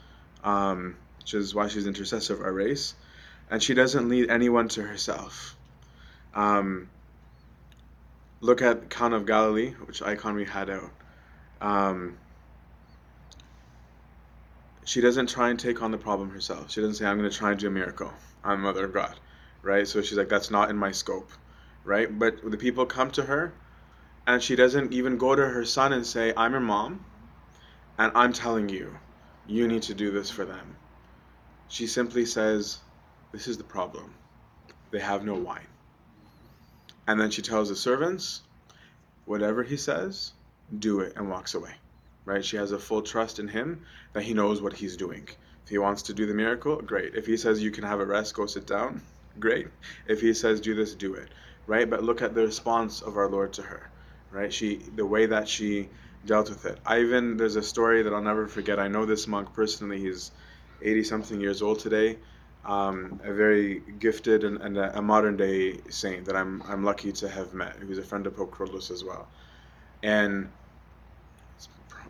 [0.45, 2.95] um, which is why she's intercessor of our race,
[3.51, 5.57] and she doesn't lead anyone to herself.
[6.35, 6.91] Um,
[8.41, 10.91] look at Cana of Galilee, which icon we had out.
[11.61, 12.18] Um,
[14.85, 16.71] she doesn't try and take on the problem herself.
[16.71, 18.12] She doesn't say, I'm going to try and do a miracle.
[18.44, 19.21] I'm Mother of God,
[19.62, 19.87] right?
[19.87, 21.31] So she's like, that's not in my scope,
[21.85, 22.18] right?
[22.18, 23.55] But the people come to her,
[24.27, 27.05] and she doesn't even go to her son and say, I'm your mom,
[27.99, 28.97] and I'm telling you,
[29.47, 30.77] you need to do this for them.
[31.68, 32.79] She simply says,
[33.33, 34.14] This is the problem.
[34.90, 35.66] They have no wine.
[37.07, 38.42] And then she tells the servants,
[39.27, 40.33] Whatever he says,
[40.79, 41.75] do it, and walks away.
[42.25, 42.45] Right?
[42.45, 45.29] She has a full trust in him that he knows what he's doing.
[45.65, 47.15] If he wants to do the miracle, great.
[47.15, 49.03] If he says you can have a rest, go sit down,
[49.39, 49.69] great.
[50.07, 51.29] If he says do this, do it.
[51.67, 51.89] Right?
[51.89, 53.91] But look at the response of our Lord to her.
[54.31, 54.53] Right?
[54.53, 55.89] She the way that she
[56.27, 56.79] dealt with it.
[56.85, 58.79] I even there's a story that I'll never forget.
[58.79, 60.01] I know this monk personally.
[60.01, 60.31] He's
[60.83, 62.19] 80 something years old today.
[62.65, 67.13] Um, a very gifted and, and a, a, modern day saint that I'm I'm lucky
[67.13, 67.83] to have met.
[67.87, 69.29] Was a friend of Pope Kyrillos as well,
[70.03, 70.49] and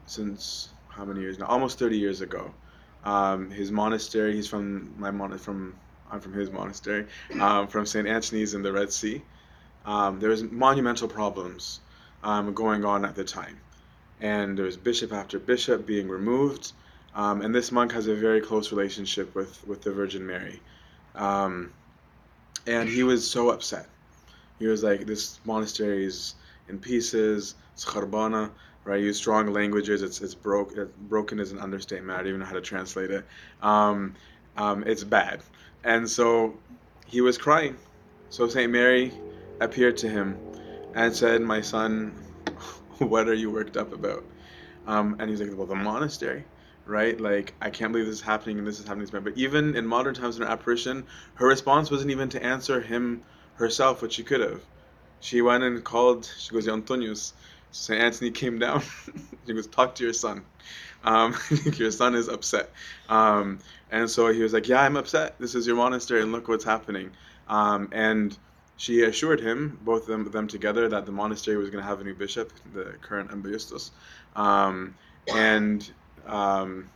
[0.07, 1.47] since how many years now?
[1.47, 2.53] Almost 30 years ago.
[3.05, 4.35] Um, his monastery.
[4.35, 5.75] He's from my mon from
[6.11, 7.07] I'm from his monastery,
[7.39, 8.09] um, from St.
[8.09, 9.23] Antony's in the Red Sea.
[9.85, 11.81] Um, there was monumental problems
[12.25, 13.59] um, going on at the time
[14.21, 16.73] and there was bishop after bishop being removed.
[17.15, 20.61] Um, and this monk has a very close relationship with, with the Virgin Mary.
[21.15, 21.73] Um,
[22.67, 23.89] and he was so upset.
[24.59, 26.35] He was like, This monastery is
[26.69, 28.51] in pieces, it's kharbana,
[28.85, 29.01] right?
[29.03, 32.13] Use strong languages, it's, it's broke, it, broken is an understatement.
[32.13, 33.27] I don't even know how to translate it.
[33.61, 34.15] Um,
[34.57, 35.43] um it's bad.
[35.85, 36.63] And so
[37.07, 37.77] he was crying.
[38.31, 38.71] So St.
[38.71, 39.21] Mary
[39.61, 40.43] appeared to him
[40.95, 42.27] and said, My son,
[42.99, 44.25] what are you worked up about?
[44.87, 46.47] Um, and he's like, well, the monastery,
[46.85, 47.21] right?
[47.21, 49.21] Like, I can't believe this is happening and this is happening to me.
[49.21, 53.25] But even in modern times in her apparition, her response wasn't even to answer him
[53.55, 54.63] herself, which she could have.
[55.21, 57.33] She went and called, she goes, Antonius.
[57.71, 58.01] St.
[58.01, 58.83] Anthony came down.
[59.47, 60.43] he goes, talk to your son.
[61.05, 61.37] Um,
[61.77, 62.71] your son is upset.
[63.09, 63.59] Um,
[63.91, 65.39] and so he was like, yeah, I'm upset.
[65.39, 67.11] This is your monastery and look what's happening.
[67.49, 68.37] Um, and
[68.77, 72.01] she assured him, both of them, them together, that the monastery was going to have
[72.01, 73.91] a new bishop, the current Anba Justus.
[74.37, 74.95] Um,
[75.35, 75.89] and
[76.27, 76.89] um,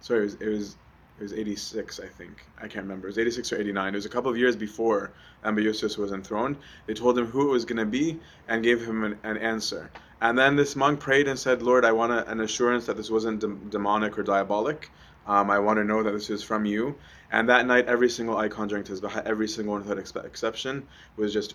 [0.00, 0.76] sorry, it was, it was
[1.20, 2.46] it was 86, I think.
[2.56, 3.06] I can't remember.
[3.06, 3.92] It was 86 or 89.
[3.92, 5.10] It was a couple of years before
[5.44, 6.56] Amba was enthroned.
[6.86, 9.90] They told him who it was going to be and gave him an, an, answer.
[10.22, 13.10] And then this monk prayed and said, Lord, I want a, an assurance that this
[13.10, 14.90] wasn't de- demonic or diabolic.
[15.26, 16.94] Um, I want to know that this is from you.
[17.30, 20.86] And that night, every single icon during Tasbeha, every single one without exception,
[21.18, 21.54] was just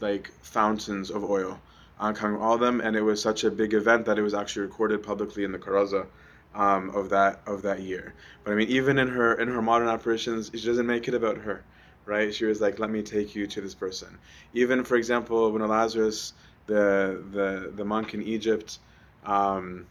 [0.00, 1.58] like fountains of oil
[1.98, 2.80] uh, coming all of them.
[2.80, 5.58] And it was such a big event that it was actually recorded publicly in the
[5.58, 6.06] Karaza
[6.54, 8.14] um, of that of that year.
[8.44, 11.38] But I mean, even in her in her modern apparitions, she doesn't make it about
[11.38, 11.62] her,
[12.06, 12.34] right?
[12.34, 14.18] She was like, "Let me take you to this person."
[14.54, 16.32] Even, for example, when Lazarus,
[16.66, 18.78] the the the monk in Egypt.
[19.24, 19.86] Um,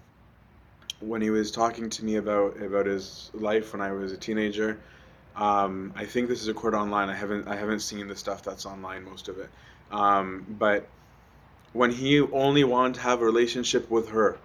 [1.01, 4.79] when he was talking to me about about his life when I was a teenager.
[5.35, 7.09] Um, I think this is recorded online.
[7.09, 9.49] I haven't I haven't seen the stuff that's online, most of it.
[9.91, 10.87] Um, but
[11.71, 14.37] when he only wanted to have a relationship with her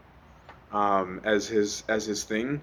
[0.74, 2.62] um, as his as his thing,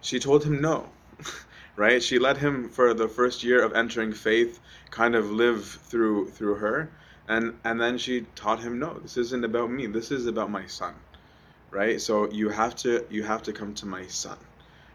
[0.00, 0.90] she told him no.
[1.76, 2.02] right?
[2.02, 6.56] She let him for the first year of entering faith kind of live through through
[6.56, 6.92] her,
[7.28, 8.98] and and then she taught him no.
[9.00, 9.86] This isn't about me.
[9.88, 10.96] This is about my son
[11.72, 12.00] right?
[12.02, 14.38] So you have to you have to come to my son,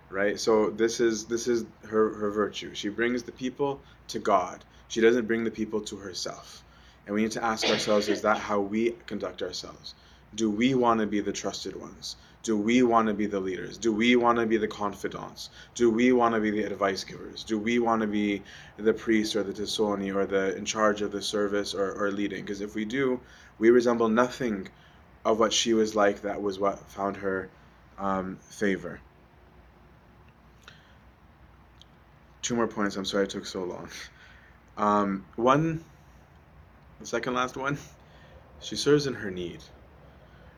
[0.09, 0.39] right?
[0.39, 2.75] So this is this is her her virtue.
[2.75, 4.65] She brings the people to God.
[4.89, 6.63] She doesn't bring the people to herself.
[7.07, 9.95] And we need to ask ourselves: Is that how we conduct ourselves?
[10.33, 12.15] Do we want to be the trusted ones?
[12.43, 13.77] Do we want to be the leaders?
[13.77, 15.49] Do we want to be the confidants?
[15.75, 17.43] Do we want to be the advice givers?
[17.43, 18.41] Do we want to be
[18.77, 22.41] the priest or the tesoni or the in charge of the service or, or leading?
[22.41, 23.19] Because if we do,
[23.59, 24.69] we resemble nothing
[25.23, 27.49] of what she was like that was what found her
[27.99, 28.99] um, favor.
[32.41, 32.95] Two more points.
[32.95, 33.89] I'm sorry it took so long.
[34.77, 35.83] Um, one,
[36.99, 37.77] the second last one,
[38.61, 39.59] she serves in her need.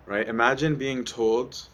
[0.05, 0.27] Right?
[0.29, 1.69] Imagine being told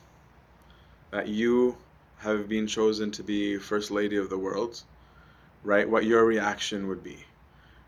[1.11, 1.77] that you
[2.17, 4.83] have been chosen to be First Lady of the world,
[5.63, 5.89] right?
[5.89, 7.25] What your reaction would be,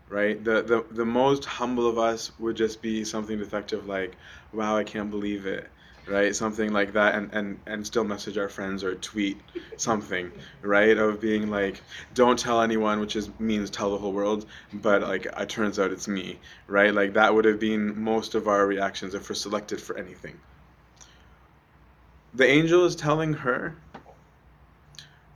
[0.08, 0.42] right?
[0.44, 4.18] The, the the most humble of us would just be something defective like,
[4.52, 5.72] "Wow, I can't believe it,"
[6.06, 6.34] right?
[6.34, 9.42] Something like that, and and and still message our friends or tweet
[9.76, 10.96] something, right?
[10.98, 11.82] Of being like,
[12.14, 15.92] "Don't tell anyone," which is means tell the whole world, but like it turns out
[15.92, 16.94] it's me, right?
[16.94, 20.40] Like that would have been most of our reactions if we're selected for anything.
[22.34, 23.76] The angel is telling her,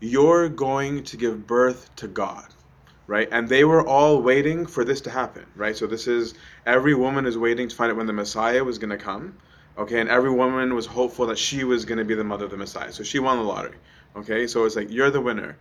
[0.01, 2.55] "You're going to give birth to God."
[3.07, 3.29] right?
[3.31, 5.77] And they were all waiting for this to happen, right?
[5.77, 6.35] So this is
[6.67, 9.39] every woman is waiting to find out when the Messiah was going to come,
[9.79, 10.01] okay?
[10.01, 12.57] And every woman was hopeful that she was going to be the mother of the
[12.57, 12.93] Messiah.
[12.93, 13.77] So she won the lottery,
[14.17, 14.47] okay?
[14.47, 15.59] So it's like you're the winner.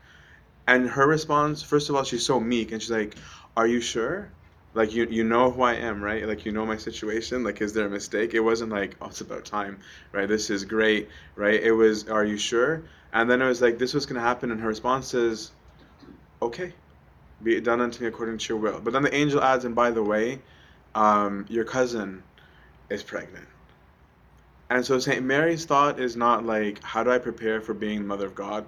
[0.67, 3.15] And her response, first of all, she's so meek, and she's like,
[3.55, 4.29] "Are you sure?
[4.73, 6.27] Like you you know who I am, right?
[6.27, 7.43] Like you know my situation.
[7.43, 8.33] Like is there a mistake?
[8.33, 9.79] It wasn't like oh it's about time,
[10.11, 10.27] right?
[10.27, 11.61] This is great, right?
[11.61, 12.83] It was are you sure?
[13.13, 15.51] And then it was like this was gonna happen, and her response is,
[16.41, 16.73] okay
[17.43, 18.79] be it done unto me according to your will.
[18.81, 20.41] But then the angel adds, and by the way,
[20.95, 22.23] um, your cousin
[22.89, 23.47] is pregnant.
[24.69, 25.23] And so St.
[25.23, 28.65] Mary's thought is not like, how do I prepare for being mother of God,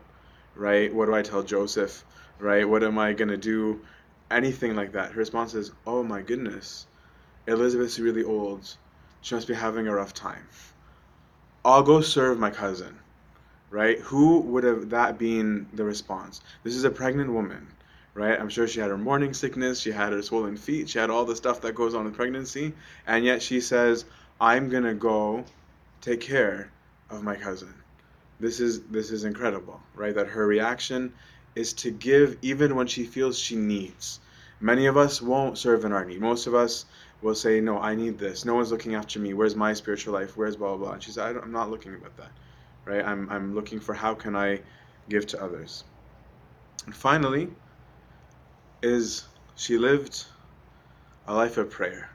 [0.56, 0.94] right?
[0.94, 2.04] What do I tell Joseph,
[2.40, 2.68] right?
[2.70, 3.82] What am I going to do?
[4.30, 5.12] Anything like that.
[5.12, 6.86] Her response is, oh my goodness,
[7.48, 8.76] Elizabeth's really old.
[9.22, 10.48] She must be having a rough time.
[11.66, 13.00] I'll go serve my cousin,
[13.72, 14.00] right?
[14.00, 16.42] Who would have that been the response?
[16.64, 17.68] This is a pregnant woman
[18.18, 18.40] right?
[18.40, 21.24] I'm sure she had her morning sickness, she had her swollen feet, she had all
[21.24, 22.74] the stuff that goes on with pregnancy,
[23.06, 24.06] and yet she says,
[24.42, 25.46] "I'm gonna go
[26.02, 26.72] take care
[27.10, 27.74] of my cousin."
[28.40, 30.14] This is this is incredible, right?
[30.14, 31.14] That her reaction
[31.56, 34.20] is to give even when she feels she needs.
[34.60, 36.22] Many of us won't serve in our need.
[36.22, 36.86] Most of us
[37.22, 38.46] will say, "No, I need this.
[38.46, 39.34] No one's looking after me.
[39.34, 40.38] Where's my spiritual life?
[40.38, 42.32] Where's blah blah blah?" And she said, "I'm not looking about that,
[42.86, 43.04] right?
[43.04, 44.62] I'm I'm looking for how can I
[45.10, 45.84] give to others."
[46.86, 47.50] And finally,
[48.82, 50.26] is she lived
[51.28, 52.10] a life of prayer.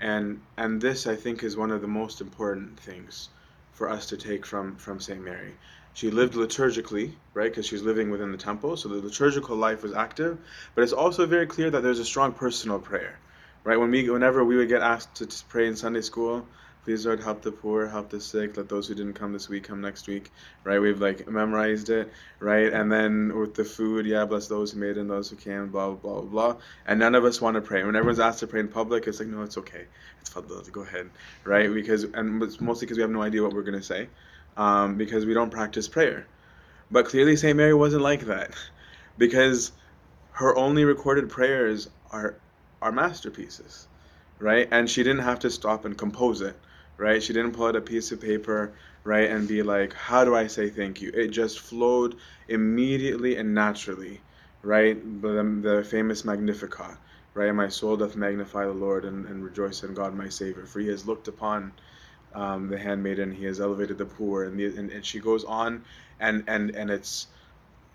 [0.00, 3.28] And and this I think is one of the most important things
[3.72, 5.20] for us to take from from St.
[5.20, 5.54] Mary.
[5.94, 7.50] She lived liturgically, right?
[7.50, 10.38] Because she was living within the temple, so the liturgical life was active.
[10.74, 13.18] But it's also very clear that there's a strong personal prayer,
[13.64, 13.76] right?
[13.76, 16.46] When we, whenever we would get asked to pray in Sunday school,
[16.88, 19.64] Please, Lord, help the poor, help the sick, let those who didn't come this week
[19.64, 20.30] come next week,
[20.64, 20.78] right?
[20.78, 22.72] We've like memorized it, right?
[22.72, 25.90] And then with the food, yeah, bless those who made and those who can, blah,
[25.90, 26.56] blah, blah, blah.
[26.86, 27.84] And none of us want to pray.
[27.84, 29.84] When everyone's asked to pray in public, it's like, no, it's okay.
[30.22, 31.10] It's fadl, go ahead,
[31.44, 31.70] right?
[31.70, 34.08] Because, and it's mostly because we have no idea what we're going to say,
[34.56, 36.26] um, because we don't practice prayer.
[36.90, 37.54] But clearly, St.
[37.54, 38.52] Mary wasn't like that,
[39.18, 39.72] because
[40.30, 42.40] her only recorded prayers are,
[42.80, 43.88] are masterpieces,
[44.38, 44.66] right?
[44.70, 46.58] And she didn't have to stop and compose it
[46.98, 47.22] right?
[47.22, 50.48] She didn't pull out a piece of paper, right, and be like, how do I
[50.48, 51.10] say thank you?
[51.14, 52.16] It just flowed
[52.48, 54.24] immediately and naturally,
[54.62, 54.96] right?
[55.22, 56.98] The, the famous Magnificat,
[57.34, 57.54] right?
[57.54, 60.88] My soul doth magnify the Lord and, and rejoice in God my Savior, for he
[60.88, 61.74] has looked upon
[62.34, 65.84] um, the handmaiden, he has elevated the poor, and, the, and, and she goes on,
[66.20, 67.28] and, and, and it's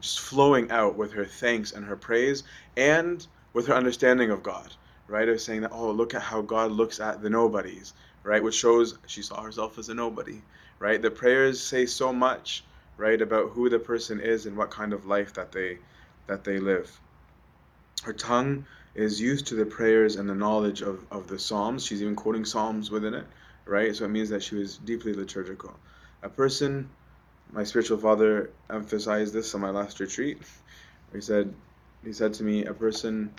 [0.02, 2.44] just flowing out with her thanks and her praise
[2.78, 4.74] and with her understanding of God,
[5.08, 5.30] right?
[5.30, 8.42] Of saying that, oh, look at how God looks at the nobodies, right?
[8.42, 10.42] Which shows she saw herself as a nobody,
[10.80, 11.02] right?
[11.02, 12.64] The prayers say so much,
[12.98, 15.78] right, about who the person is and what kind of life that they
[16.28, 17.00] that they live.
[18.04, 21.86] Her tongue is used to the prayers and the knowledge of, of the Psalms.
[21.86, 23.26] She's even quoting Psalms within it,
[23.66, 23.94] right?
[23.94, 25.76] So it means that she was deeply liturgical.
[26.22, 26.90] A person,
[27.52, 30.38] my spiritual father emphasized this on my last retreat.
[31.12, 31.54] He said,
[32.06, 33.34] he said to me, a person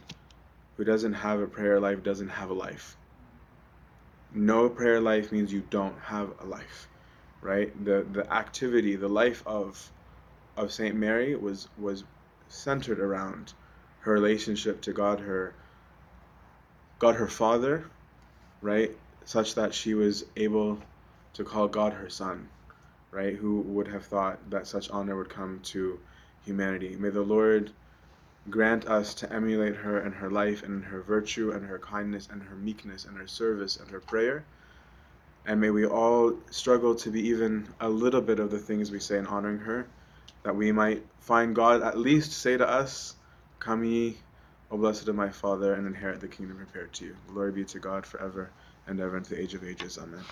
[0.76, 2.96] who doesn't have a prayer life doesn't have a life
[4.34, 6.88] no prayer life means you don't have a life
[7.40, 7.72] right?
[7.84, 9.92] The the activity the life of
[10.56, 12.04] of saint mary was was
[12.48, 13.54] centered around
[14.00, 15.56] her relationship to god her
[16.98, 17.90] god her father
[18.60, 18.90] right?
[19.24, 20.80] Such that she was able
[21.34, 22.50] to call god her son
[23.12, 23.36] right?
[23.36, 26.00] Who would have thought that such honor would come to
[26.40, 26.96] humanity?
[26.96, 27.72] May the lord
[28.50, 32.28] Grant us to emulate her in her life and in her virtue and her kindness
[32.30, 34.44] and her meekness and her service and her prayer.
[35.46, 39.00] And may we all struggle to be even a little bit of the things we
[39.00, 39.88] say in honoring her,
[40.44, 43.14] that we might find God at least say to us,
[43.60, 44.18] Come ye,
[44.70, 47.16] O blessed of my Father, and inherit the kingdom prepared to you.
[47.28, 48.50] Glory be to God forever
[48.86, 49.98] and ever into the age of ages.
[49.98, 50.24] Amen.